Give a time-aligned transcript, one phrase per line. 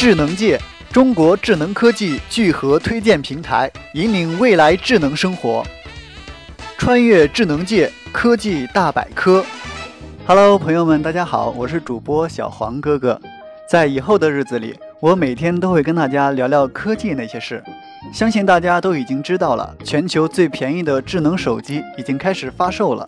[0.00, 0.58] 智能界，
[0.90, 5.62] 中国智能科技聚合推荐平台，引领未来智能生活。
[6.78, 9.44] 穿越智能界，科技大百科。
[10.26, 13.20] Hello，朋友们，大家好，我是主播小黄哥哥。
[13.68, 17.62] 在以后的日子里，我每天都会跟大家聊聊科技那些事。
[18.10, 23.06] 相信大家都已经知道了，全球最便宜的智能手机已经开始发售了。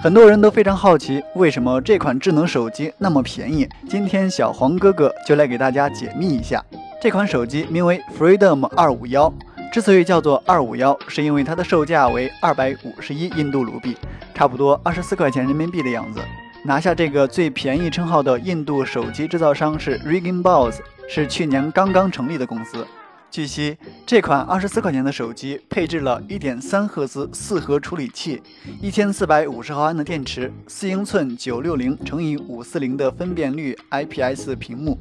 [0.00, 3.68] 很多人都非常好奇，为什么这款智能手机那么便宜？
[3.88, 6.62] 今天小黄哥哥就来给大家解密一下。
[7.00, 9.32] 这款手机名为 Freedom 二五幺，
[9.72, 13.96] 之所以叫做二五幺，是因为它的售价为二百五十一印度卢币，
[14.34, 16.20] 差不多二十四块钱人民币的样子。
[16.64, 22.86] 拿下这个最便宜称号的印度手机制造商是 r i g g i n b o s s 是去年刚刚成立的公司。
[23.34, 28.40] 据悉，这款二十四块钱的手机配置了一点三赫兹四核处理器，
[28.80, 34.96] 一千四百五十毫安的电池，四英寸九六零乘以五四零的分辨率 IPS 屏幕，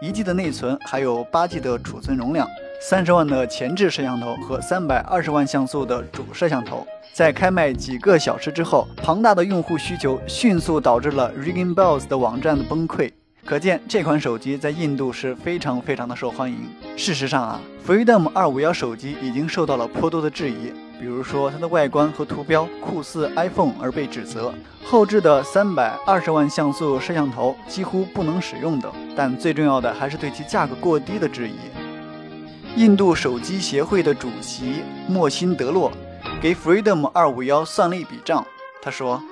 [0.00, 2.46] 一 G 的内存，还有八 G 的储存容量，
[2.80, 6.86] 三十万的前置摄像头和三百二十万像素的主摄像头。
[7.12, 13.10] 在开卖几个小时之后，庞大的用户需求迅速导致了 r i g g i n b o s s 的网站的崩溃。
[13.46, 16.68] 可见这款手机在印度是非常非常的受欢迎。
[16.96, 24.52] 事实上啊，Freedom 二五幺手机已经受到了颇多的质疑，比如说它的外观和图标酷似 iPhone 而被指责，
[24.84, 28.92] 后置的三百二十万像素摄像头几乎不能使用等。
[29.14, 31.54] 但最重要的还是对其价格过低的质疑。
[32.74, 35.92] 印度手机协会的主席莫辛德洛
[36.42, 38.44] 给 Freedom 二五幺算了一笔账，
[38.82, 39.22] 他说。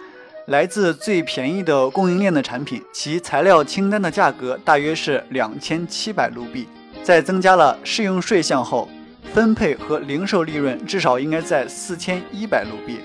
[0.46, 6.68] 来自最便宜的供应链的产品，其材料清单的价格大约是两千七百卢币。
[7.02, 8.86] 在增加了适用税项后，
[9.32, 13.00] 分配和零售利润至少应该在四千一百卢币。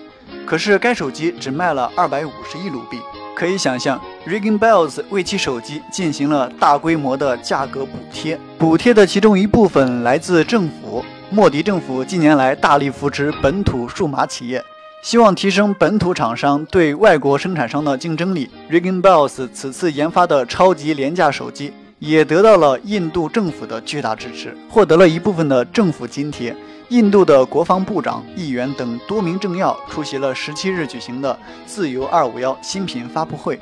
[0.45, 2.99] 可是该手机只卖了二百五十亿卢币。
[3.33, 8.37] 可以想象，Rigging Bells 为其手机进行了大规模的价格补贴。
[8.57, 11.05] 补贴的其中一部分来自政府。
[11.29, 14.61] 莫迪政府近年来大力扶持本土数码企业。
[15.01, 18.49] 希望提升本土厂商对外国生产商的竞争力。
[18.69, 26.55] Rigging b o s s 此次研发的超级廉价手机也得到了印度政府的巨大支持，获得了一部分的政府津贴。
[26.89, 33.59] 印度的国防部长、议员等多名政要出席了十七日举行的自由二五幺新品发布会，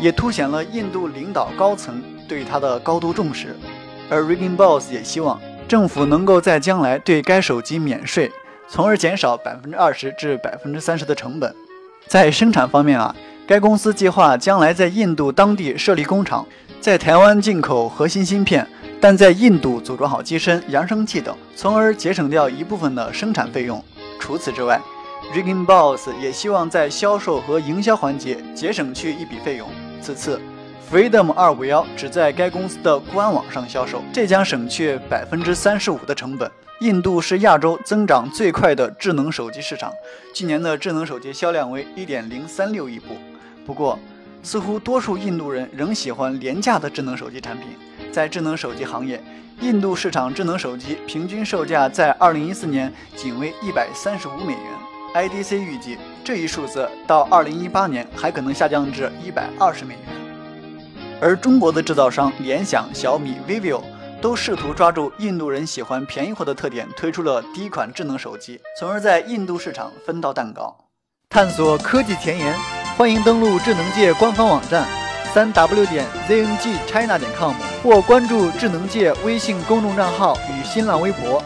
[0.00, 3.56] 也凸显了印度领导高层对它的高度重视。
[4.08, 5.38] 而 Rigging b o s s 也希望
[5.68, 8.32] 政府能够在将来对该手机免税。
[8.72, 11.52] 从而减少百分之二十至百分之三十的成本。
[12.06, 13.14] 在生产方面啊，
[13.46, 16.46] 该公司计划将来在印度当地设立工厂，
[16.80, 18.66] 在台湾进口核心芯片，
[19.00, 23.82] 但在印度组装好机身、扬声器等，从而节省掉一部分的生产费用。
[24.20, 24.80] 除此之外
[25.34, 29.68] ，Rigging b o s s 也希望在销售和营销环节节省去一笔费用。
[30.00, 30.40] 此次
[30.88, 36.50] Freedom 二五幺只在该公司的官网上销售，这将省去百分之三十五的成本。
[36.80, 39.92] 印度是亚洲增长最快的智能手机市场，
[40.34, 43.16] 去年的智能手机销量为一点零三六亿部。
[43.66, 43.98] 不过，
[44.42, 47.68] 似乎多数印度人仍喜欢廉价的智能手机产品。
[48.10, 49.22] 在智能手机行业，
[49.60, 54.62] 印度市场智能手机平均售价在二零一四年仅为一百三十五美元。
[55.14, 60.19] IDC 预计这一数字到二零一八年还可能下降至一百二十美元。
[61.20, 63.82] 而中国的制造商联想、小米、vivo。
[64.22, 70.76] 都试图抓住印度人喜欢便宜货的特点，推出了第一款智能手机，从而在印度市场分到蛋糕。
[71.30, 72.54] 探索科技前沿，
[72.98, 74.86] 欢迎登录智能界官方网站
[75.32, 81.42] 三 w 点 zngchina 点 com，或关注智能界微信公众账号与新浪微博。